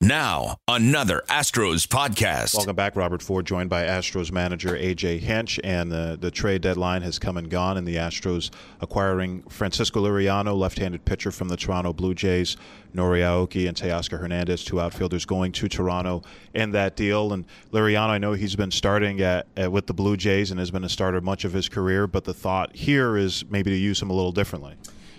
Now, 0.00 0.58
another 0.68 1.24
Astros 1.28 1.84
podcast. 1.84 2.54
Welcome 2.54 2.76
back, 2.76 2.94
Robert 2.94 3.20
Ford, 3.20 3.44
joined 3.44 3.68
by 3.68 3.82
Astros 3.82 4.30
manager 4.30 4.76
AJ 4.76 5.18
Hinch, 5.18 5.58
and 5.64 5.90
the, 5.90 6.16
the 6.20 6.30
trade 6.30 6.62
deadline 6.62 7.02
has 7.02 7.18
come 7.18 7.36
and 7.36 7.50
gone, 7.50 7.76
and 7.76 7.84
the 7.84 7.96
Astros 7.96 8.50
acquiring 8.80 9.42
Francisco 9.48 10.00
Liriano, 10.00 10.56
left-handed 10.56 11.04
pitcher 11.04 11.32
from 11.32 11.48
the 11.48 11.56
Toronto 11.56 11.92
Blue 11.92 12.14
Jays, 12.14 12.56
Nori 12.94 13.22
Aoki, 13.22 13.66
and 13.66 13.76
Teoscar 13.76 14.20
Hernandez, 14.20 14.62
two 14.62 14.80
outfielders 14.80 15.24
going 15.24 15.50
to 15.50 15.68
Toronto 15.68 16.22
in 16.54 16.70
that 16.70 16.94
deal. 16.94 17.32
And 17.32 17.44
Liriano, 17.72 18.10
I 18.10 18.18
know 18.18 18.34
he's 18.34 18.54
been 18.54 18.70
starting 18.70 19.20
at, 19.20 19.48
at, 19.56 19.72
with 19.72 19.88
the 19.88 19.94
Blue 19.94 20.16
Jays 20.16 20.52
and 20.52 20.60
has 20.60 20.70
been 20.70 20.84
a 20.84 20.88
starter 20.88 21.20
much 21.20 21.44
of 21.44 21.52
his 21.52 21.68
career, 21.68 22.06
but 22.06 22.22
the 22.22 22.34
thought 22.34 22.76
here 22.76 23.16
is 23.16 23.44
maybe 23.50 23.72
to 23.72 23.76
use 23.76 24.00
him 24.00 24.10
a 24.10 24.14
little 24.14 24.32
differently. 24.32 24.76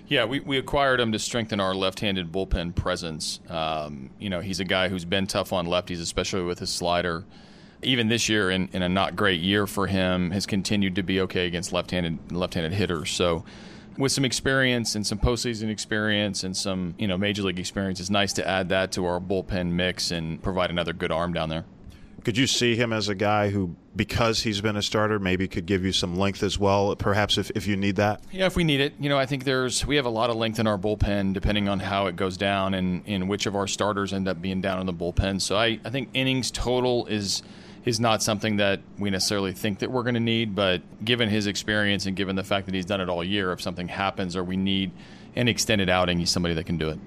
Yeah, 0.09 0.25
we, 0.25 0.39
we 0.39 0.57
acquired 0.57 0.99
him 0.99 1.11
to 1.11 1.19
strengthen 1.19 1.59
our 1.59 1.75
left-handed 1.75 2.31
bullpen 2.31 2.73
presence. 2.73 3.39
Um, 3.47 4.09
you 4.19 4.31
know, 4.31 4.39
he's 4.39 4.59
a 4.59 4.65
guy 4.65 4.89
who's 4.89 5.05
been 5.05 5.27
tough 5.27 5.53
on 5.53 5.67
lefties, 5.67 6.01
especially 6.01 6.41
with 6.41 6.57
his 6.57 6.71
slider. 6.71 7.25
Even 7.83 8.07
this 8.07 8.27
year, 8.27 8.49
in, 8.49 8.69
in 8.73 8.81
a 8.81 8.89
not 8.89 9.15
great 9.15 9.39
year 9.39 9.67
for 9.67 9.85
him, 9.85 10.31
has 10.31 10.47
continued 10.47 10.95
to 10.95 11.03
be 11.03 11.21
okay 11.21 11.45
against 11.45 11.71
left-handed 11.71 12.31
left-handed 12.31 12.73
hitters. 12.73 13.11
So, 13.11 13.45
with 13.99 14.11
some 14.11 14.25
experience 14.25 14.95
and 14.95 15.05
some 15.05 15.19
postseason 15.19 15.69
experience 15.69 16.43
and 16.43 16.57
some 16.57 16.95
you 16.97 17.07
know 17.07 17.17
major 17.17 17.43
league 17.43 17.59
experience, 17.59 17.99
it's 17.99 18.09
nice 18.09 18.33
to 18.33 18.47
add 18.47 18.69
that 18.69 18.91
to 18.93 19.05
our 19.05 19.19
bullpen 19.19 19.71
mix 19.71 20.09
and 20.09 20.41
provide 20.41 20.71
another 20.71 20.91
good 20.91 21.11
arm 21.11 21.33
down 21.33 21.49
there. 21.49 21.65
Could 22.23 22.37
you 22.37 22.47
see 22.47 22.75
him 22.75 22.93
as 22.93 23.09
a 23.09 23.15
guy 23.15 23.49
who, 23.49 23.75
because 23.95 24.41
he's 24.41 24.61
been 24.61 24.75
a 24.75 24.81
starter, 24.81 25.19
maybe 25.19 25.47
could 25.47 25.65
give 25.65 25.83
you 25.83 25.91
some 25.91 26.17
length 26.17 26.43
as 26.43 26.57
well, 26.57 26.95
perhaps 26.95 27.37
if, 27.37 27.51
if 27.55 27.67
you 27.67 27.75
need 27.75 27.95
that? 27.97 28.21
Yeah, 28.31 28.45
if 28.45 28.55
we 28.55 28.63
need 28.63 28.79
it. 28.79 28.93
You 28.99 29.09
know, 29.09 29.17
I 29.17 29.25
think 29.25 29.43
there's 29.43 29.85
we 29.85 29.95
have 29.95 30.05
a 30.05 30.09
lot 30.09 30.29
of 30.29 30.35
length 30.35 30.59
in 30.59 30.67
our 30.67 30.77
bullpen 30.77 31.33
depending 31.33 31.69
on 31.69 31.79
how 31.79 32.07
it 32.07 32.15
goes 32.15 32.37
down 32.37 32.73
and, 32.73 33.03
and 33.07 33.29
which 33.29 33.45
of 33.45 33.55
our 33.55 33.67
starters 33.67 34.13
end 34.13 34.27
up 34.27 34.41
being 34.41 34.61
down 34.61 34.79
in 34.79 34.85
the 34.85 34.93
bullpen. 34.93 35.41
So 35.41 35.55
I, 35.57 35.79
I 35.83 35.89
think 35.89 36.09
innings 36.13 36.51
total 36.51 37.05
is 37.07 37.41
is 37.85 37.99
not 37.99 38.21
something 38.21 38.57
that 38.57 38.81
we 38.97 39.09
necessarily 39.09 39.53
think 39.53 39.79
that 39.79 39.89
we're 39.89 40.03
going 40.03 40.13
to 40.13 40.19
need, 40.19 40.53
but 40.53 40.81
given 41.03 41.29
his 41.29 41.47
experience 41.47 42.05
and 42.05 42.15
given 42.15 42.35
the 42.35 42.43
fact 42.43 42.65
that 42.65 42.75
he's 42.75 42.85
done 42.85 42.99
it 42.99 43.09
all 43.09 43.23
year, 43.23 43.51
if 43.53 43.61
something 43.61 43.87
happens 43.87 44.35
or 44.35 44.43
we 44.43 44.57
need 44.57 44.91
an 45.35 45.47
extended 45.47 45.89
outing, 45.89 46.19
he's 46.19 46.29
somebody 46.29 46.53
that 46.53 46.65
can 46.65 46.77
do 46.77 46.89
it. 46.89 46.99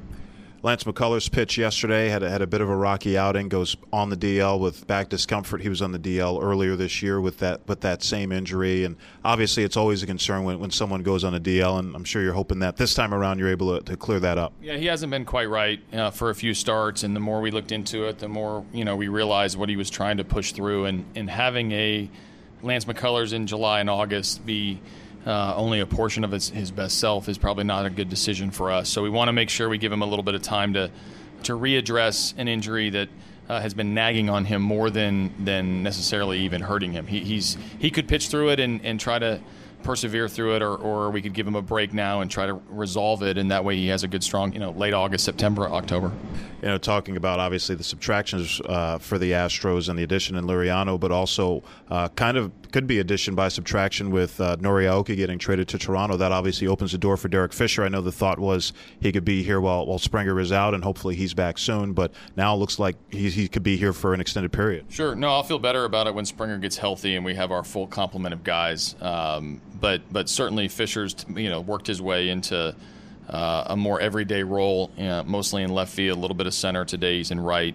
Lance 0.64 0.84
McCullers 0.84 1.28
pitch 1.28 1.58
yesterday 1.58 2.08
had 2.08 2.22
a, 2.22 2.30
had 2.30 2.40
a 2.40 2.46
bit 2.46 2.60
of 2.60 2.68
a 2.70 2.76
rocky 2.76 3.18
outing. 3.18 3.48
Goes 3.48 3.76
on 3.92 4.10
the 4.10 4.16
DL 4.16 4.60
with 4.60 4.86
back 4.86 5.08
discomfort. 5.08 5.60
He 5.60 5.68
was 5.68 5.82
on 5.82 5.90
the 5.90 5.98
DL 5.98 6.40
earlier 6.40 6.76
this 6.76 7.02
year 7.02 7.20
with 7.20 7.38
that 7.38 7.66
with 7.66 7.80
that 7.80 8.02
same 8.04 8.30
injury, 8.30 8.84
and 8.84 8.96
obviously 9.24 9.64
it's 9.64 9.76
always 9.76 10.04
a 10.04 10.06
concern 10.06 10.44
when, 10.44 10.60
when 10.60 10.70
someone 10.70 11.02
goes 11.02 11.24
on 11.24 11.34
a 11.34 11.40
DL. 11.40 11.80
And 11.80 11.96
I'm 11.96 12.04
sure 12.04 12.22
you're 12.22 12.32
hoping 12.32 12.60
that 12.60 12.76
this 12.76 12.94
time 12.94 13.12
around 13.12 13.40
you're 13.40 13.50
able 13.50 13.76
to, 13.78 13.84
to 13.86 13.96
clear 13.96 14.20
that 14.20 14.38
up. 14.38 14.52
Yeah, 14.62 14.76
he 14.76 14.86
hasn't 14.86 15.10
been 15.10 15.24
quite 15.24 15.48
right 15.48 15.80
uh, 15.92 16.12
for 16.12 16.30
a 16.30 16.34
few 16.34 16.54
starts, 16.54 17.02
and 17.02 17.16
the 17.16 17.20
more 17.20 17.40
we 17.40 17.50
looked 17.50 17.72
into 17.72 18.04
it, 18.04 18.20
the 18.20 18.28
more 18.28 18.64
you 18.72 18.84
know 18.84 18.94
we 18.94 19.08
realized 19.08 19.58
what 19.58 19.68
he 19.68 19.74
was 19.74 19.90
trying 19.90 20.18
to 20.18 20.24
push 20.24 20.52
through, 20.52 20.84
and 20.84 21.04
and 21.16 21.28
having 21.28 21.72
a 21.72 22.08
Lance 22.62 22.84
McCullers 22.84 23.32
in 23.32 23.48
July 23.48 23.80
and 23.80 23.90
August 23.90 24.46
be 24.46 24.80
uh, 25.26 25.54
only 25.56 25.80
a 25.80 25.86
portion 25.86 26.24
of 26.24 26.32
his, 26.32 26.48
his 26.50 26.70
best 26.70 26.98
self 26.98 27.28
is 27.28 27.38
probably 27.38 27.64
not 27.64 27.86
a 27.86 27.90
good 27.90 28.08
decision 28.08 28.50
for 28.50 28.70
us. 28.70 28.88
So 28.88 29.02
we 29.02 29.10
want 29.10 29.28
to 29.28 29.32
make 29.32 29.50
sure 29.50 29.68
we 29.68 29.78
give 29.78 29.92
him 29.92 30.02
a 30.02 30.06
little 30.06 30.24
bit 30.24 30.34
of 30.34 30.42
time 30.42 30.74
to 30.74 30.90
to 31.44 31.58
readdress 31.58 32.34
an 32.36 32.46
injury 32.46 32.90
that 32.90 33.08
uh, 33.48 33.60
has 33.60 33.74
been 33.74 33.94
nagging 33.94 34.30
on 34.30 34.44
him 34.44 34.62
more 34.62 34.90
than 34.90 35.32
than 35.44 35.82
necessarily 35.82 36.40
even 36.40 36.62
hurting 36.62 36.92
him. 36.92 37.06
He, 37.06 37.20
he's 37.20 37.56
he 37.78 37.90
could 37.90 38.08
pitch 38.08 38.28
through 38.28 38.50
it 38.50 38.60
and, 38.60 38.84
and 38.84 39.00
try 39.00 39.18
to 39.18 39.40
persevere 39.82 40.28
through 40.28 40.54
it, 40.54 40.62
or, 40.62 40.76
or 40.76 41.10
we 41.10 41.20
could 41.20 41.34
give 41.34 41.46
him 41.46 41.56
a 41.56 41.62
break 41.62 41.92
now 41.92 42.20
and 42.20 42.30
try 42.30 42.46
to 42.46 42.54
resolve 42.70 43.22
it, 43.22 43.36
and 43.36 43.50
that 43.50 43.64
way 43.64 43.76
he 43.76 43.88
has 43.88 44.04
a 44.04 44.08
good, 44.08 44.22
strong, 44.22 44.52
you 44.52 44.60
know, 44.60 44.70
late 44.70 44.94
August, 44.94 45.24
September, 45.24 45.68
October. 45.68 46.12
You 46.62 46.68
know, 46.68 46.78
talking 46.78 47.16
about 47.16 47.40
obviously 47.40 47.74
the 47.74 47.82
subtractions 47.82 48.60
uh, 48.64 48.98
for 48.98 49.18
the 49.18 49.32
Astros 49.32 49.88
and 49.88 49.98
the 49.98 50.04
addition 50.04 50.36
in 50.36 50.44
Liriano, 50.44 50.98
but 50.98 51.10
also 51.10 51.64
uh, 51.90 52.08
kind 52.10 52.36
of 52.36 52.52
could 52.72 52.86
be 52.86 52.98
addition 52.98 53.34
by 53.34 53.48
subtraction 53.48 54.10
with 54.10 54.40
uh, 54.40 54.56
Nori 54.56 54.84
Aoki 54.84 55.16
getting 55.16 55.38
traded 55.38 55.68
to 55.68 55.78
Toronto. 55.78 56.16
That 56.16 56.32
obviously 56.32 56.66
opens 56.66 56.92
the 56.92 56.98
door 56.98 57.16
for 57.16 57.28
Derek 57.28 57.52
Fisher. 57.52 57.84
I 57.84 57.88
know 57.88 58.00
the 58.00 58.12
thought 58.12 58.38
was 58.38 58.72
he 59.00 59.12
could 59.12 59.24
be 59.24 59.42
here 59.42 59.60
while, 59.60 59.86
while 59.86 59.98
Springer 59.98 60.38
is 60.40 60.50
out, 60.50 60.74
and 60.74 60.82
hopefully 60.82 61.14
he's 61.14 61.34
back 61.34 61.58
soon. 61.58 61.92
But 61.92 62.12
now 62.36 62.54
it 62.54 62.58
looks 62.58 62.78
like 62.78 62.96
he, 63.10 63.30
he 63.30 63.48
could 63.48 63.62
be 63.62 63.76
here 63.76 63.92
for 63.92 64.14
an 64.14 64.20
extended 64.20 64.52
period. 64.52 64.86
Sure. 64.88 65.14
No, 65.14 65.28
I'll 65.28 65.42
feel 65.42 65.58
better 65.58 65.84
about 65.84 66.06
it 66.06 66.14
when 66.14 66.24
Springer 66.24 66.58
gets 66.58 66.76
healthy 66.76 67.14
and 67.14 67.24
we 67.24 67.34
have 67.34 67.52
our 67.52 67.62
full 67.62 67.86
complement 67.86 68.32
of 68.32 68.42
guys. 68.42 68.96
Um, 69.00 69.60
but 69.80 70.00
but 70.10 70.28
certainly 70.28 70.68
Fisher's 70.68 71.14
you 71.34 71.50
know 71.50 71.60
worked 71.60 71.86
his 71.86 72.00
way 72.00 72.28
into 72.28 72.74
uh, 73.28 73.64
a 73.66 73.76
more 73.76 74.00
everyday 74.00 74.42
role, 74.42 74.90
you 74.96 75.04
know, 75.04 75.22
mostly 75.24 75.62
in 75.62 75.72
left 75.72 75.92
field, 75.92 76.18
a 76.18 76.20
little 76.20 76.36
bit 76.36 76.46
of 76.46 76.54
center. 76.54 76.84
Today 76.84 77.18
he's 77.18 77.30
in 77.30 77.40
right. 77.40 77.74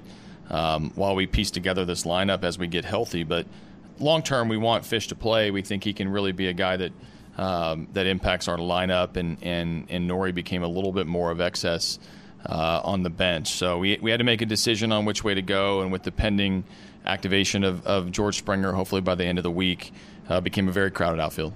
Um, 0.49 0.91
while 0.95 1.13
we 1.13 1.27
piece 1.27 1.51
together 1.51 1.83
this 1.83 2.03
lineup 2.03 2.43
as 2.45 2.57
we 2.57 2.67
get 2.67 2.85
healthy, 2.85 3.25
but 3.25 3.45
long 3.99 4.21
term 4.23 4.49
we 4.49 4.57
want 4.57 4.85
Fish 4.85 5.07
to 5.07 5.15
play. 5.15 5.51
We 5.51 5.61
think 5.61 5.83
he 5.83 5.93
can 5.93 6.09
really 6.09 6.31
be 6.31 6.47
a 6.47 6.53
guy 6.53 6.77
that 6.77 6.91
um, 7.37 7.87
that 7.93 8.07
impacts 8.07 8.47
our 8.47 8.57
lineup, 8.57 9.17
and 9.17 9.37
and 9.41 9.87
and 9.89 10.09
Nori 10.09 10.33
became 10.33 10.63
a 10.63 10.67
little 10.67 10.91
bit 10.91 11.07
more 11.07 11.31
of 11.31 11.41
excess. 11.41 11.99
Uh, 12.45 12.79
on 12.85 13.03
the 13.03 13.09
bench. 13.09 13.49
So 13.49 13.79
we, 13.79 13.97
we 13.99 14.11
had 14.11 14.19
to 14.19 14.23
make 14.23 14.41
a 14.41 14.45
decision 14.45 14.93
on 14.93 15.03
which 15.03 15.21
way 15.21 15.33
to 15.33 15.41
go, 15.41 15.81
and 15.81 15.91
with 15.91 16.03
the 16.03 16.13
pending 16.13 16.63
activation 17.03 17.65
of, 17.65 17.85
of 17.85 18.11
George 18.11 18.37
Springer, 18.37 18.71
hopefully 18.71 19.01
by 19.01 19.15
the 19.15 19.25
end 19.25 19.39
of 19.39 19.43
the 19.43 19.51
week, 19.51 19.91
uh, 20.29 20.39
became 20.39 20.69
a 20.69 20.71
very 20.71 20.91
crowded 20.91 21.19
outfield 21.19 21.51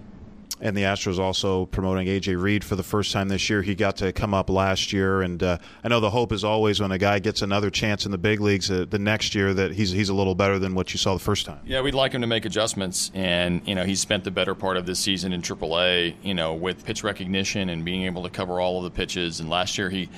and 0.60 0.76
the 0.76 0.82
Astros 0.82 1.20
also 1.20 1.66
promoting 1.68 2.08
AJ 2.08 2.42
Reed 2.42 2.64
for 2.64 2.76
the 2.76 2.84
first 2.84 3.12
time 3.12 3.30
this 3.30 3.50
year. 3.50 3.62
He 3.62 3.76
got 3.76 3.98
to 3.98 4.12
come 4.12 4.34
up 4.34 4.50
last 4.50 4.92
year, 4.92 5.22
and 5.22 5.42
uh, 5.42 5.58
I 5.84 5.88
know 5.88 6.00
the 6.00 6.10
hope 6.10 6.32
is 6.32 6.44
always 6.44 6.80
when 6.82 6.92
a 6.92 6.98
guy 6.98 7.20
gets 7.20 7.42
another 7.42 7.70
chance 7.70 8.06
in 8.06 8.12
the 8.12 8.18
big 8.18 8.42
leagues 8.42 8.70
uh, 8.70 8.86
the 8.90 9.00
next 9.00 9.34
year 9.34 9.54
that 9.54 9.72
he's 9.74 9.92
he's 9.92 10.10
a 10.10 10.14
little 10.14 10.36
better 10.36 10.60
than 10.60 10.76
what 10.76 10.94
you 10.94 10.98
saw 10.98 11.14
the 11.14 11.20
first 11.20 11.46
time. 11.46 11.60
Yeah, 11.66 11.82
we'd 11.82 11.94
like 11.94 12.14
him 12.14 12.22
to 12.22 12.28
make 12.28 12.46
adjustments, 12.46 13.12
and 13.14 13.66
you 13.68 13.76
know 13.76 13.84
he's 13.84 14.00
spent 14.00 14.24
the 14.24 14.32
better 14.32 14.56
part 14.56 14.78
of 14.78 14.86
this 14.86 15.00
season 15.00 15.34
in 15.34 15.42
AAA, 15.42 16.16
you 16.22 16.34
know, 16.34 16.54
with 16.54 16.86
pitch 16.86 17.04
recognition 17.04 17.70
and 17.70 17.86
being 17.86 18.04
able 18.04 18.24
to 18.24 18.30
cover 18.30 18.60
all 18.60 18.78
of 18.78 18.84
the 18.84 18.92
pitches. 18.92 19.40
And 19.40 19.50
last 19.50 19.78
year 19.78 19.90
he. 19.90 20.10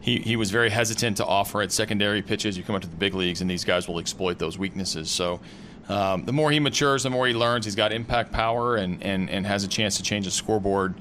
He, 0.00 0.18
he 0.18 0.34
was 0.34 0.50
very 0.50 0.68
hesitant 0.68 1.18
to 1.18 1.24
offer 1.24 1.62
at 1.62 1.70
secondary 1.70 2.22
pitches. 2.22 2.58
You 2.58 2.64
come 2.64 2.74
up 2.74 2.82
to 2.82 2.88
the 2.88 2.96
big 2.96 3.14
leagues, 3.14 3.40
and 3.40 3.48
these 3.48 3.64
guys 3.64 3.86
will 3.86 4.00
exploit 4.00 4.36
those 4.36 4.58
weaknesses. 4.58 5.12
So, 5.12 5.38
um, 5.88 6.24
the 6.24 6.32
more 6.32 6.50
he 6.50 6.60
matures, 6.60 7.02
the 7.02 7.10
more 7.10 7.26
he 7.26 7.34
learns. 7.34 7.64
He's 7.64 7.74
got 7.74 7.92
impact 7.92 8.32
power 8.32 8.76
and, 8.76 9.02
and, 9.02 9.28
and 9.28 9.46
has 9.46 9.64
a 9.64 9.68
chance 9.68 9.96
to 9.96 10.02
change 10.02 10.26
the 10.26 10.30
scoreboard. 10.30 10.94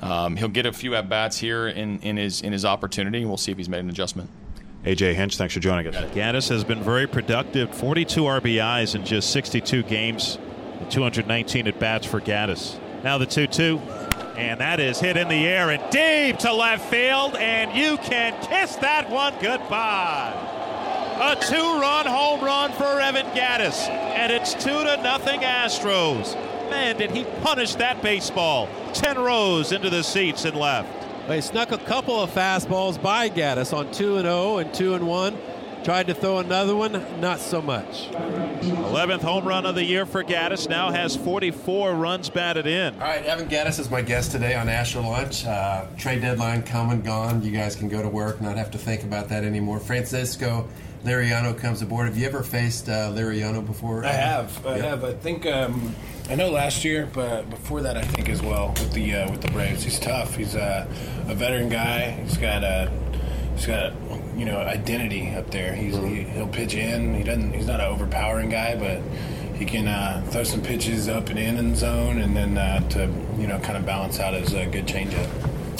Um, 0.00 0.36
he'll 0.36 0.48
get 0.48 0.66
a 0.66 0.72
few 0.72 0.94
at 0.94 1.08
bats 1.08 1.38
here 1.38 1.68
in, 1.68 1.98
in 2.00 2.16
his 2.16 2.40
in 2.42 2.52
his 2.52 2.64
opportunity. 2.64 3.24
We'll 3.24 3.36
see 3.36 3.50
if 3.50 3.58
he's 3.58 3.68
made 3.68 3.80
an 3.80 3.90
adjustment. 3.90 4.30
AJ 4.84 5.14
Hinch, 5.14 5.36
thanks 5.36 5.54
for 5.54 5.60
joining 5.60 5.88
us. 5.88 5.96
Gattis 6.12 6.48
has 6.50 6.62
been 6.62 6.82
very 6.82 7.08
productive. 7.08 7.74
42 7.74 8.22
RBIs 8.22 8.94
in 8.94 9.04
just 9.04 9.30
62 9.30 9.82
games, 9.82 10.38
219 10.90 11.66
at 11.66 11.80
bats 11.80 12.06
for 12.06 12.20
Gattis. 12.20 12.78
Now 13.02 13.18
the 13.18 13.26
2 13.26 13.48
2. 13.48 13.78
And 14.36 14.60
that 14.60 14.78
is 14.78 15.00
hit 15.00 15.16
in 15.16 15.26
the 15.26 15.48
air 15.48 15.70
and 15.70 15.82
deep 15.90 16.38
to 16.42 16.52
left 16.52 16.88
field, 16.88 17.34
and 17.34 17.76
you 17.76 17.96
can 17.98 18.40
kiss 18.46 18.76
that 18.76 19.10
one 19.10 19.34
goodbye. 19.42 20.57
A 21.20 21.34
two-run 21.34 22.06
home 22.06 22.44
run 22.44 22.70
for 22.74 23.00
Evan 23.00 23.26
Gattis, 23.34 23.88
and 23.88 24.30
it's 24.30 24.54
two 24.54 24.84
to 24.84 25.00
nothing 25.02 25.40
Astros. 25.40 26.34
Man, 26.70 26.96
did 26.96 27.10
he 27.10 27.24
punish 27.42 27.74
that 27.74 28.00
baseball? 28.02 28.68
Ten 28.92 29.18
rows 29.18 29.72
into 29.72 29.90
the 29.90 30.04
seats 30.04 30.44
and 30.44 30.56
left. 30.56 30.88
They 31.26 31.40
snuck 31.40 31.72
a 31.72 31.78
couple 31.78 32.20
of 32.20 32.30
fastballs 32.30 33.02
by 33.02 33.30
Gattis 33.30 33.76
on 33.76 33.90
two 33.90 34.14
and 34.14 34.26
zero 34.26 34.34
oh 34.36 34.58
and 34.58 34.72
two 34.72 34.94
and 34.94 35.08
one. 35.08 35.36
Tried 35.84 36.08
to 36.08 36.14
throw 36.14 36.38
another 36.38 36.74
one, 36.76 37.20
not 37.20 37.40
so 37.40 37.62
much. 37.62 38.08
11th 38.10 39.20
home 39.20 39.46
run 39.46 39.64
of 39.64 39.74
the 39.74 39.84
year 39.84 40.04
for 40.04 40.22
Gattis. 40.22 40.68
Now 40.68 40.90
has 40.90 41.16
44 41.16 41.94
runs 41.94 42.28
batted 42.28 42.66
in. 42.66 42.94
All 42.94 43.00
right, 43.00 43.24
Evan 43.24 43.48
Gattis 43.48 43.78
is 43.78 43.90
my 43.90 44.02
guest 44.02 44.32
today 44.32 44.54
on 44.54 44.68
Astro 44.68 45.02
Lunch. 45.02 45.46
Uh, 45.46 45.86
trade 45.96 46.20
deadline 46.20 46.62
come 46.62 46.90
and 46.90 47.02
gone. 47.04 47.42
You 47.42 47.52
guys 47.52 47.74
can 47.76 47.88
go 47.88 48.02
to 48.02 48.08
work, 48.08 48.40
not 48.40 48.56
have 48.56 48.70
to 48.72 48.78
think 48.78 49.02
about 49.02 49.28
that 49.28 49.44
anymore. 49.44 49.80
Francisco 49.80 50.68
Liriano 51.04 51.56
comes 51.56 51.80
aboard. 51.80 52.08
Have 52.08 52.18
you 52.18 52.26
ever 52.26 52.42
faced 52.42 52.88
uh, 52.88 53.12
Liriano 53.12 53.64
before? 53.64 54.04
I 54.04 54.12
have. 54.12 54.66
I 54.66 54.78
have. 54.78 55.04
I 55.04 55.12
think 55.12 55.46
um, 55.46 55.94
I 56.28 56.34
know 56.34 56.50
last 56.50 56.84
year, 56.84 57.08
but 57.12 57.48
before 57.48 57.80
that, 57.82 57.96
I 57.96 58.02
think 58.02 58.28
as 58.28 58.42
well 58.42 58.68
with 58.70 58.92
the 58.92 59.14
uh, 59.14 59.30
with 59.30 59.40
the 59.40 59.50
Braves. 59.52 59.84
He's 59.84 59.98
tough. 59.98 60.34
He's 60.34 60.56
uh, 60.56 60.86
a 61.28 61.34
veteran 61.34 61.68
guy. 61.68 62.10
He's 62.10 62.36
got 62.36 62.64
a 62.64 62.90
he's 63.54 63.66
got 63.66 63.92
a, 63.92 63.96
you 64.38 64.44
know 64.44 64.58
identity 64.58 65.34
up 65.34 65.50
there. 65.50 65.74
He's 65.74 65.94
Mm-hmm. 65.94 66.14
he, 66.14 66.22
he'll 66.22 66.48
pitch 66.48 66.74
in. 66.74 67.14
He 67.14 67.24
doesn't. 67.24 67.52
He's 67.52 67.66
not 67.66 67.80
an 67.80 67.86
overpowering 67.86 68.48
guy, 68.50 68.76
but 68.76 69.02
he 69.56 69.64
can 69.64 69.88
uh, 69.88 70.24
throw 70.30 70.44
some 70.44 70.62
pitches 70.62 71.08
up 71.08 71.28
and 71.28 71.38
in 71.38 71.56
in 71.56 71.74
zone, 71.74 72.18
and 72.18 72.36
then 72.36 72.56
uh, 72.56 72.88
to 72.90 73.10
you 73.38 73.46
know 73.46 73.58
kind 73.58 73.76
of 73.76 73.84
balance 73.84 74.20
out 74.20 74.34
his 74.34 74.54
uh, 74.54 74.64
good 74.66 74.86
changeup. 74.86 75.28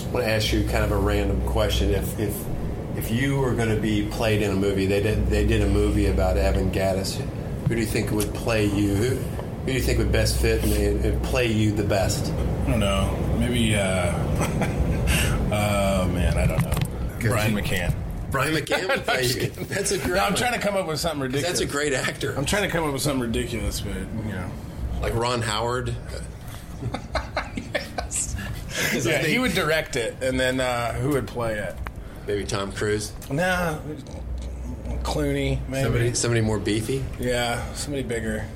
I 0.09 0.11
want 0.11 0.27
to 0.27 0.31
ask 0.31 0.53
you 0.53 0.65
kind 0.65 0.85
of 0.85 0.91
a 0.93 0.97
random 0.97 1.41
question. 1.47 1.91
If 1.91 2.19
if 2.19 2.35
if 2.97 3.11
you 3.13 3.39
were 3.39 3.55
going 3.55 3.69
to 3.69 3.81
be 3.81 4.07
played 4.09 4.43
in 4.43 4.51
a 4.51 4.57
movie, 4.57 4.87
they 4.87 5.01
did 5.01 5.29
they 5.29 5.47
did 5.47 5.63
a 5.63 5.69
movie 5.69 6.07
about 6.07 6.37
Evan 6.37 6.73
Gattis. 6.73 7.17
Who 7.69 7.75
do 7.75 7.81
you 7.81 7.87
think 7.87 8.11
would 8.11 8.33
play 8.35 8.65
you? 8.65 8.95
Who, 8.95 9.09
who 9.15 9.67
do 9.67 9.73
you 9.73 9.81
think 9.81 9.99
would 9.99 10.11
best 10.11 10.41
fit 10.41 10.65
and, 10.65 11.05
and 11.05 11.23
play 11.23 11.47
you 11.47 11.71
the 11.71 11.85
best? 11.85 12.33
I 12.67 12.71
don't 12.71 12.81
know. 12.81 13.37
Maybe. 13.39 13.77
Uh, 13.77 14.13
oh 15.53 16.09
man, 16.09 16.37
I 16.37 16.47
don't 16.47 16.63
know. 16.63 16.75
Brian 17.21 17.55
McCann. 17.55 17.95
Brian 18.31 18.55
McCann 18.57 18.89
would 18.89 19.05
play 19.05 19.25
you. 19.25 19.49
That's 19.67 19.91
a 19.93 19.99
great. 19.99 20.09
No, 20.17 20.21
I'm 20.25 20.33
one. 20.33 20.35
trying 20.37 20.53
to 20.53 20.59
come 20.59 20.77
up 20.77 20.87
with 20.87 21.01
something 21.01 21.21
ridiculous. 21.21 21.59
That's 21.59 21.61
a 21.61 21.73
great 21.73 21.93
actor. 21.95 22.35
I'm 22.37 22.45
trying 22.45 22.63
to 22.65 22.69
come 22.69 22.85
up 22.85 22.93
with 22.93 23.03
something 23.03 23.21
ridiculous, 23.23 23.81
but 23.81 23.95
you 23.97 24.33
know. 24.33 24.51
like 25.01 25.15
Ron 25.15 25.43
Howard. 25.43 25.95
Yeah, 28.95 29.19
he 29.23 29.39
would 29.39 29.55
direct 29.55 29.97
it, 29.97 30.17
and 30.23 30.39
then 30.39 30.61
uh, 30.61 30.93
who 30.95 31.11
would 31.11 31.27
play 31.27 31.59
it? 31.59 31.75
Maybe 32.27 32.45
Tom 32.45 32.71
Cruise. 32.73 33.13
Nah, 33.31 33.79
Clooney, 35.03 35.59
maybe. 35.69 35.83
Somebody 35.85 36.15
somebody 36.15 36.41
more 36.41 36.59
beefy. 36.59 37.05
Yeah, 37.19 37.73
somebody 37.75 38.03
bigger. 38.05 38.47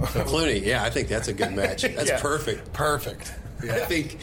Clooney. 0.00 0.62
Yeah, 0.64 0.84
I 0.84 0.90
think 0.90 1.08
that's 1.08 1.28
a 1.28 1.32
good 1.32 1.52
match. 1.52 1.82
That's 1.94 2.08
Yeah. 2.08 2.20
perfect. 2.20 2.72
Perfect. 2.72 3.34
I 3.62 3.80
think. 3.80 4.18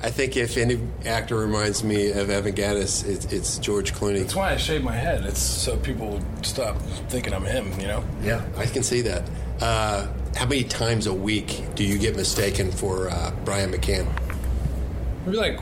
I 0.00 0.10
think 0.10 0.36
if 0.36 0.56
any 0.56 0.78
actor 1.04 1.36
reminds 1.36 1.82
me 1.82 2.12
of 2.12 2.30
Evan 2.30 2.54
Gattis, 2.54 3.06
it's, 3.06 3.24
it's 3.32 3.58
George 3.58 3.94
Clooney. 3.94 4.20
That's 4.20 4.36
why 4.36 4.52
I 4.52 4.56
shaved 4.56 4.84
my 4.84 4.94
head. 4.94 5.24
It's 5.24 5.40
so 5.40 5.76
people 5.76 6.22
stop 6.42 6.80
thinking 7.08 7.34
I'm 7.34 7.44
him. 7.44 7.78
You 7.80 7.88
know. 7.88 8.04
Yeah, 8.22 8.44
I 8.56 8.66
can 8.66 8.84
see 8.84 9.00
that. 9.02 9.28
Uh, 9.60 10.06
how 10.36 10.46
many 10.46 10.62
times 10.62 11.08
a 11.08 11.14
week 11.14 11.64
do 11.74 11.82
you 11.84 11.98
get 11.98 12.14
mistaken 12.14 12.70
for 12.70 13.10
uh, 13.10 13.32
Brian 13.44 13.72
McCann? 13.72 14.06
Maybe 15.26 15.36
like 15.36 15.58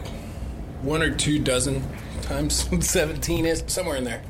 one 0.83 1.03
or 1.03 1.15
two 1.15 1.39
dozen 1.39 1.83
times. 2.23 2.69
Seventeen 2.87 3.47
is 3.47 3.65
somewhere 3.69 3.97
in 3.97 4.05
there. 4.05 4.23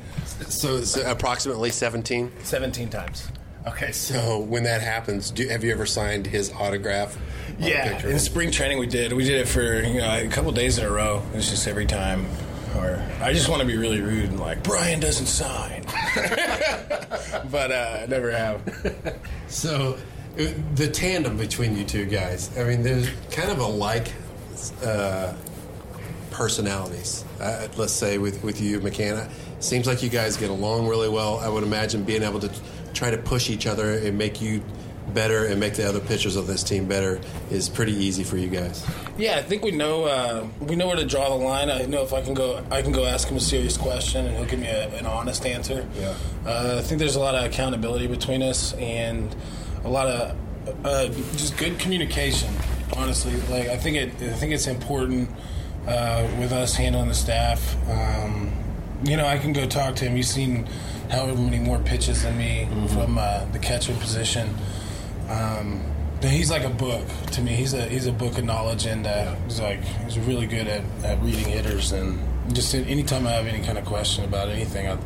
So 0.47 0.77
it's 0.77 0.95
approximately 0.95 1.71
17. 1.71 2.31
Seventeen 2.43 2.89
times. 2.89 3.27
Okay, 3.67 3.91
so 3.91 4.39
when 4.39 4.63
that 4.63 4.81
happens, 4.81 5.29
do, 5.29 5.45
have 5.49 5.61
you 5.61 5.73
ever 5.73 5.85
signed 5.85 6.25
his 6.25 6.53
autograph? 6.53 7.17
Yeah, 7.59 8.05
in 8.07 8.17
spring 8.17 8.49
training 8.49 8.79
we 8.79 8.87
did. 8.87 9.11
We 9.11 9.25
did 9.25 9.41
it 9.41 9.47
for 9.47 9.81
you 9.81 9.99
know 9.99 10.19
a 10.19 10.27
couple 10.29 10.51
days 10.53 10.77
in 10.77 10.85
a 10.85 10.89
row. 10.89 11.21
It 11.33 11.35
was 11.35 11.49
just 11.49 11.67
every 11.67 11.85
time. 11.85 12.25
Or 12.77 13.03
I 13.21 13.33
just 13.33 13.49
want 13.49 13.61
to 13.61 13.67
be 13.67 13.75
really 13.75 13.99
rude 14.01 14.29
and 14.29 14.39
like 14.39 14.61
Brian 14.63 14.99
doesn't 14.99 15.25
sign, 15.25 15.83
but 17.51 17.71
uh, 17.71 17.99
I 18.03 18.05
never 18.07 18.31
have. 18.31 18.61
So 19.47 19.97
uh, 20.39 20.45
the 20.75 20.87
tandem 20.87 21.37
between 21.37 21.75
you 21.75 21.83
two 21.83 22.05
guys, 22.05 22.55
I 22.57 22.63
mean, 22.63 22.83
there's 22.83 23.09
kind 23.31 23.49
of 23.49 23.59
a 23.59 23.65
like 23.65 24.13
uh, 24.83 25.33
personalities. 26.29 27.25
Uh, 27.41 27.67
let's 27.77 27.93
say 27.93 28.17
with 28.17 28.43
with 28.43 28.61
you, 28.61 28.79
McCann, 28.79 29.29
seems 29.59 29.87
like 29.87 30.03
you 30.03 30.09
guys 30.09 30.37
get 30.37 30.51
along 30.51 30.87
really 30.87 31.09
well. 31.09 31.39
I 31.39 31.49
would 31.49 31.63
imagine 31.63 32.03
being 32.03 32.23
able 32.23 32.39
to 32.41 32.51
try 32.93 33.11
to 33.11 33.17
push 33.17 33.49
each 33.49 33.67
other 33.67 33.93
and 33.93 34.17
make 34.17 34.41
you 34.41 34.63
better 35.13 35.45
and 35.45 35.59
make 35.59 35.73
the 35.75 35.87
other 35.87 35.99
pitchers 35.99 36.35
of 36.35 36.47
this 36.47 36.63
team 36.63 36.85
better 36.85 37.19
is 37.49 37.69
pretty 37.69 37.93
easy 37.93 38.23
for 38.23 38.37
you 38.37 38.49
guys. 38.49 38.85
Yeah, 39.17 39.37
I 39.37 39.41
think 39.41 39.63
we 39.63 39.71
know 39.71 40.03
uh, 40.03 40.47
we 40.59 40.75
know 40.75 40.87
where 40.87 40.97
to 40.97 41.05
draw 41.05 41.29
the 41.29 41.43
line. 41.43 41.69
I 41.69 41.83
know 41.85 42.03
if 42.03 42.13
I 42.13 42.21
can 42.21 42.33
go, 42.33 42.63
I 42.69 42.81
can 42.81 42.91
go 42.91 43.05
ask 43.05 43.27
him 43.27 43.37
a 43.37 43.41
serious 43.41 43.77
question 43.77 44.25
and 44.25 44.35
he'll 44.35 44.45
give 44.45 44.59
me 44.59 44.67
a, 44.67 44.89
an 44.95 45.05
honest 45.05 45.45
answer. 45.45 45.87
Yeah. 45.99 46.13
Uh, 46.45 46.75
I 46.79 46.81
think 46.81 46.99
there's 46.99 47.15
a 47.15 47.19
lot 47.19 47.35
of 47.35 47.45
accountability 47.45 48.07
between 48.07 48.43
us 48.43 48.73
and 48.73 49.33
a 49.83 49.89
lot 49.89 50.07
of 50.07 50.37
uh, 50.85 51.07
just 51.37 51.57
good 51.57 51.79
communication. 51.79 52.53
Honestly, 52.95 53.35
like 53.49 53.67
I 53.67 53.77
think 53.77 53.97
it, 53.97 54.09
I 54.29 54.33
think 54.33 54.53
it's 54.53 54.67
important 54.67 55.29
uh, 55.87 56.27
with 56.39 56.51
us 56.51 56.75
handling 56.75 57.07
the 57.07 57.13
staff. 57.13 57.75
Um, 57.89 58.51
you 59.03 59.17
know, 59.17 59.25
I 59.25 59.37
can 59.37 59.53
go 59.53 59.67
talk 59.67 59.95
to 59.97 60.05
him. 60.05 60.15
He's 60.15 60.29
seen 60.29 60.67
however 61.09 61.39
many 61.39 61.59
more 61.59 61.79
pitches 61.79 62.23
than 62.23 62.37
me 62.37 62.67
from 62.89 63.17
uh, 63.17 63.45
the 63.51 63.59
catcher 63.59 63.93
position. 63.93 64.49
Um, 65.29 65.83
but 66.19 66.31
he's 66.31 66.49
like 66.49 66.63
a 66.63 66.69
book 66.69 67.05
to 67.33 67.41
me. 67.41 67.51
He's 67.51 67.73
a 67.73 67.85
he's 67.85 68.07
a 68.07 68.11
book 68.11 68.37
of 68.37 68.43
knowledge, 68.43 68.85
and 68.85 69.05
uh, 69.05 69.35
he's 69.45 69.61
like 69.61 69.83
he's 69.83 70.17
really 70.19 70.47
good 70.47 70.67
at, 70.67 70.81
at 71.03 71.21
reading 71.21 71.45
hitters. 71.45 71.91
And 71.91 72.19
just 72.55 72.73
anytime 72.73 73.27
I 73.27 73.31
have 73.31 73.45
any 73.45 73.63
kind 73.63 73.77
of 73.77 73.85
question 73.85 74.25
about 74.25 74.49
anything, 74.49 74.87
I, 74.87 74.97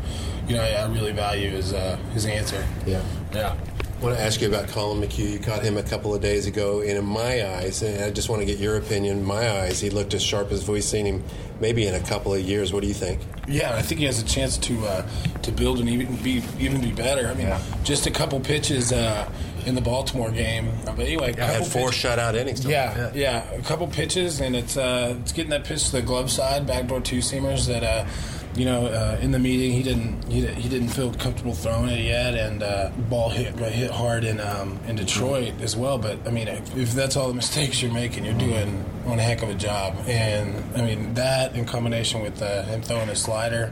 you 0.47 0.55
know, 0.55 0.63
I, 0.63 0.69
I 0.69 0.87
really 0.87 1.11
value 1.11 1.49
his 1.49 1.73
uh, 1.73 1.97
his 2.13 2.25
answer. 2.25 2.65
Yeah. 2.85 3.03
Yeah. 3.33 3.57
I 4.01 4.03
want 4.05 4.17
to 4.17 4.23
ask 4.23 4.41
you 4.41 4.47
about 4.47 4.67
Collin 4.69 4.99
McHugh. 4.99 5.33
You 5.33 5.37
caught 5.37 5.61
him 5.61 5.77
a 5.77 5.83
couple 5.83 6.15
of 6.15 6.21
days 6.23 6.47
ago, 6.47 6.79
and 6.81 6.97
in 6.97 7.05
my 7.05 7.47
eyes, 7.57 7.83
and 7.83 8.03
I 8.03 8.09
just 8.09 8.29
want 8.29 8.41
to 8.41 8.47
get 8.47 8.57
your 8.57 8.77
opinion. 8.77 9.19
In 9.19 9.23
my 9.23 9.47
eyes, 9.61 9.79
he 9.79 9.91
looked 9.91 10.15
as 10.15 10.23
sharp 10.23 10.51
as 10.51 10.67
we've 10.67 10.83
seen 10.83 11.05
him 11.05 11.23
maybe 11.59 11.85
in 11.85 11.93
a 11.93 11.99
couple 11.99 12.33
of 12.33 12.41
years. 12.41 12.73
What 12.73 12.81
do 12.81 12.87
you 12.87 12.95
think? 12.95 13.21
Yeah, 13.47 13.75
I 13.75 13.83
think 13.83 13.99
he 13.99 14.05
has 14.05 14.19
a 14.19 14.25
chance 14.25 14.57
to 14.57 14.87
uh, 14.87 15.07
to 15.43 15.51
build 15.51 15.79
and 15.79 15.87
even 15.87 16.15
be 16.15 16.41
even 16.57 16.81
be 16.81 16.91
better. 16.91 17.27
I 17.27 17.35
mean, 17.35 17.53
just 17.83 18.07
a 18.07 18.11
couple 18.11 18.39
pitches 18.39 18.91
uh, 18.91 19.31
in 19.67 19.75
the 19.75 19.81
Baltimore 19.81 20.31
game, 20.31 20.71
but 20.83 20.97
anyway, 21.01 21.35
a 21.37 21.43
I 21.43 21.45
had 21.45 21.67
four 21.67 21.89
pitch- 21.89 22.03
shutout 22.03 22.33
innings. 22.33 22.65
Yeah, 22.65 23.11
yeah, 23.13 23.47
a 23.51 23.61
couple 23.61 23.85
pitches, 23.85 24.41
and 24.41 24.55
it's 24.55 24.77
uh, 24.77 25.15
it's 25.21 25.31
getting 25.31 25.51
that 25.51 25.63
pitch 25.63 25.85
to 25.85 25.91
the 25.91 26.01
glove 26.01 26.31
side, 26.31 26.65
backdoor 26.65 27.01
two 27.01 27.19
seamers 27.19 27.67
that. 27.67 28.07
You 28.55 28.65
know, 28.65 28.85
uh, 28.87 29.17
in 29.21 29.31
the 29.31 29.39
meeting, 29.39 29.71
he 29.71 29.81
didn't 29.81 30.23
he, 30.29 30.45
he 30.45 30.67
didn't 30.67 30.89
feel 30.89 31.13
comfortable 31.13 31.53
throwing 31.53 31.89
it 31.89 32.01
yet, 32.01 32.35
and 32.35 32.61
uh, 32.61 32.89
ball 33.09 33.29
hit 33.29 33.57
hit 33.57 33.91
hard 33.91 34.23
in 34.23 34.39
um, 34.41 34.77
in 34.87 34.95
Detroit 34.97 35.53
as 35.61 35.75
well. 35.75 35.97
But 35.97 36.27
I 36.27 36.31
mean, 36.31 36.47
if, 36.47 36.75
if 36.75 36.91
that's 36.93 37.15
all 37.15 37.27
the 37.29 37.33
mistakes 37.43 37.81
you're 37.81 37.93
making, 37.93 38.25
you're 38.25 38.33
doing 38.33 38.83
one 39.05 39.19
heck 39.19 39.41
of 39.41 39.49
a 39.49 39.55
job. 39.55 39.95
And 40.05 40.63
I 40.75 40.85
mean 40.85 41.13
that 41.13 41.55
in 41.55 41.65
combination 41.65 42.21
with 42.21 42.41
uh, 42.41 42.63
him 42.63 42.81
throwing 42.81 43.09
a 43.09 43.15
slider, 43.15 43.71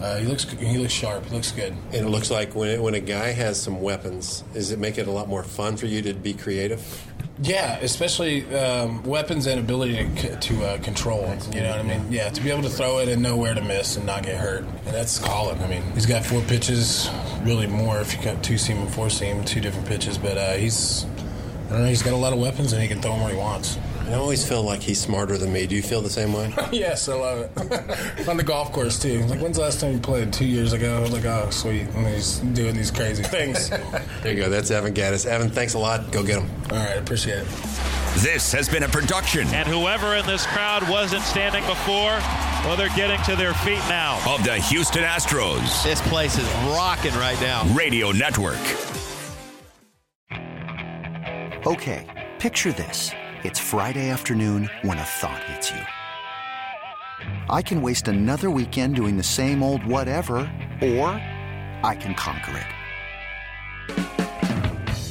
uh, 0.00 0.16
he 0.16 0.26
looks 0.26 0.44
he 0.44 0.78
looks 0.78 0.92
sharp. 0.92 1.24
He 1.26 1.34
looks 1.34 1.52
good. 1.52 1.72
And 1.92 2.06
it 2.06 2.08
looks 2.08 2.30
like 2.30 2.54
when, 2.54 2.82
when 2.82 2.94
a 2.94 3.00
guy 3.00 3.28
has 3.32 3.60
some 3.60 3.80
weapons, 3.80 4.42
does 4.52 4.72
it 4.72 4.78
make 4.78 4.98
it 4.98 5.06
a 5.06 5.10
lot 5.12 5.28
more 5.28 5.42
fun 5.42 5.76
for 5.76 5.86
you 5.86 6.02
to 6.02 6.14
be 6.14 6.34
creative? 6.34 6.80
Yeah, 7.42 7.76
especially 7.82 8.44
um, 8.54 9.02
weapons 9.02 9.46
and 9.46 9.60
ability 9.60 9.96
to, 9.96 10.16
c- 10.16 10.54
to 10.54 10.64
uh, 10.64 10.78
control. 10.78 11.36
You 11.52 11.60
know 11.60 11.70
what 11.70 11.80
I 11.80 11.82
mean? 11.82 12.10
Yeah, 12.10 12.30
to 12.30 12.42
be 12.42 12.50
able 12.50 12.62
to 12.62 12.70
throw 12.70 12.98
it 12.98 13.08
and 13.08 13.22
know 13.22 13.36
where 13.36 13.54
to 13.54 13.60
miss 13.62 13.96
and 13.96 14.06
not 14.06 14.22
get 14.22 14.36
hurt. 14.38 14.62
And 14.64 14.94
that's 14.94 15.18
Collin. 15.18 15.58
I 15.62 15.66
mean, 15.66 15.82
he's 15.92 16.06
got 16.06 16.24
four 16.24 16.40
pitches, 16.42 17.10
really 17.42 17.66
more 17.66 18.00
if 18.00 18.16
you 18.16 18.22
got 18.22 18.42
two 18.42 18.56
seam 18.56 18.78
and 18.78 18.90
four 18.90 19.10
seam, 19.10 19.44
two 19.44 19.60
different 19.60 19.86
pitches. 19.86 20.16
But 20.16 20.38
uh, 20.38 20.52
he's, 20.54 21.04
I 21.66 21.72
don't 21.72 21.82
know, 21.82 21.88
he's 21.88 22.02
got 22.02 22.14
a 22.14 22.16
lot 22.16 22.32
of 22.32 22.38
weapons 22.38 22.72
and 22.72 22.80
he 22.80 22.88
can 22.88 23.02
throw 23.02 23.12
them 23.12 23.20
where 23.22 23.32
he 23.32 23.38
wants. 23.38 23.78
I 24.06 24.14
always 24.14 24.48
feel 24.48 24.62
like 24.62 24.80
he's 24.80 25.00
smarter 25.00 25.36
than 25.36 25.52
me. 25.52 25.66
Do 25.66 25.74
you 25.74 25.82
feel 25.82 26.00
the 26.00 26.08
same 26.08 26.32
way? 26.32 26.54
yes, 26.72 27.08
I 27.08 27.14
love 27.14 27.50
it. 27.56 28.28
On 28.28 28.36
the 28.36 28.44
golf 28.44 28.70
course 28.72 29.00
too. 29.00 29.18
Like, 29.24 29.40
when's 29.40 29.56
the 29.56 29.64
last 29.64 29.80
time 29.80 29.92
you 29.94 29.98
played? 29.98 30.32
Two 30.32 30.44
years 30.46 30.72
ago. 30.72 30.96
I 30.96 31.00
was 31.00 31.10
like, 31.12 31.24
oh, 31.24 31.50
sweet. 31.50 31.88
And 31.88 32.06
he's 32.06 32.38
doing 32.38 32.76
these 32.76 32.92
crazy 32.92 33.24
things. 33.24 33.68
All 34.26 34.32
There 34.32 34.34
you 34.34 34.42
go. 34.42 34.50
That's 34.50 34.72
Evan 34.72 34.92
Gattis. 34.92 35.24
Evan, 35.24 35.48
thanks 35.50 35.74
a 35.74 35.78
lot. 35.78 36.10
Go 36.10 36.24
get 36.24 36.42
him. 36.42 36.50
All 36.72 36.78
right. 36.78 36.98
appreciate 36.98 37.38
it. 37.38 37.46
This 38.16 38.50
has 38.50 38.68
been 38.68 38.82
a 38.82 38.88
production 38.88 39.46
And 39.54 39.68
whoever 39.68 40.16
in 40.16 40.26
this 40.26 40.44
crowd 40.48 40.82
wasn't 40.88 41.22
standing 41.22 41.64
before, 41.64 42.18
well, 42.64 42.76
they're 42.76 42.88
getting 42.96 43.22
to 43.22 43.36
their 43.36 43.54
feet 43.54 43.78
now. 43.88 44.18
of 44.28 44.42
the 44.42 44.56
Houston 44.56 45.04
Astros 45.04 45.84
This 45.84 46.00
place 46.08 46.38
is 46.38 46.44
rocking 46.74 47.14
right 47.14 47.40
now. 47.40 47.72
Radio 47.72 48.10
Network. 48.10 48.58
Okay, 51.64 52.26
picture 52.40 52.72
this. 52.72 53.12
It's 53.44 53.60
Friday 53.60 54.10
afternoon 54.10 54.68
when 54.82 54.98
a 54.98 55.04
thought 55.04 55.44
hits 55.44 55.70
you. 55.70 55.82
I 57.48 57.62
can 57.62 57.80
waste 57.80 58.08
another 58.08 58.50
weekend 58.50 58.96
doing 58.96 59.16
the 59.16 59.22
same 59.22 59.62
old 59.62 59.86
whatever, 59.86 60.38
or 60.82 61.10
I 61.84 61.96
can 62.00 62.16
conquer 62.16 62.56
it. 62.56 62.75